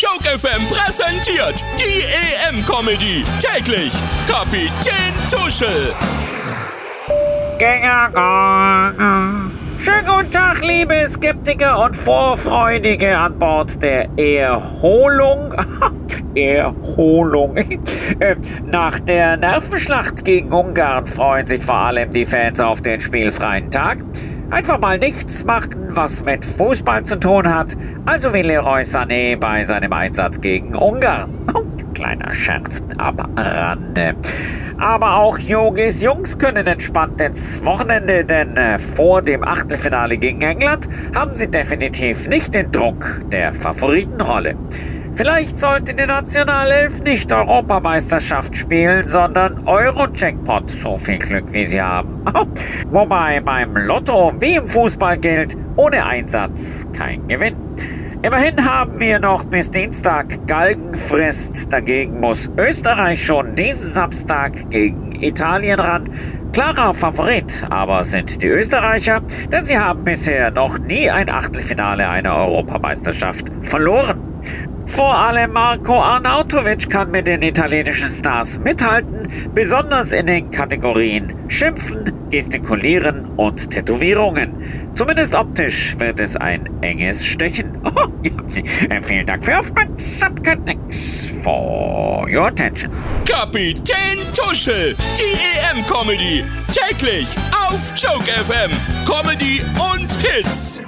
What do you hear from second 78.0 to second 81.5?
Stars mithalten, besonders in den Kategorien